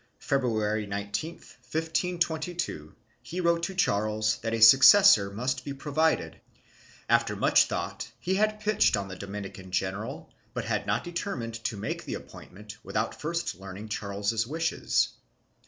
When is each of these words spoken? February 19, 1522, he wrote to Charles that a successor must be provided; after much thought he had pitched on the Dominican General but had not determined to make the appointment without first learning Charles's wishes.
February 0.17 0.87
19, 0.87 1.35
1522, 1.35 2.95
he 3.21 3.39
wrote 3.39 3.61
to 3.61 3.75
Charles 3.75 4.37
that 4.37 4.51
a 4.51 4.59
successor 4.59 5.29
must 5.29 5.63
be 5.63 5.75
provided; 5.75 6.41
after 7.07 7.35
much 7.35 7.65
thought 7.65 8.11
he 8.19 8.33
had 8.33 8.59
pitched 8.59 8.97
on 8.97 9.09
the 9.09 9.15
Dominican 9.15 9.69
General 9.69 10.33
but 10.55 10.65
had 10.65 10.87
not 10.87 11.03
determined 11.03 11.53
to 11.63 11.77
make 11.77 12.03
the 12.03 12.15
appointment 12.15 12.79
without 12.83 13.21
first 13.21 13.53
learning 13.53 13.87
Charles's 13.89 14.47
wishes. 14.47 15.09